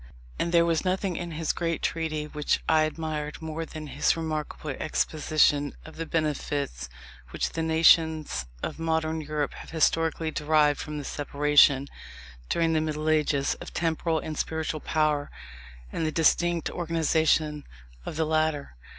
[0.39, 4.71] And there was nothing in his great Treatise which I admired more than his remarkable
[4.71, 6.89] exposition of the benefits
[7.29, 11.87] which the nations of modern Europe have historically derived from the separation,
[12.49, 15.29] during the Middle Ages, of temporal and spiritual power,
[15.91, 17.63] and the distinct organization
[18.03, 18.77] of the latter.